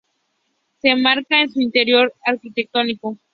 [0.81, 3.19] Se enmarca en un interior arquitectónico.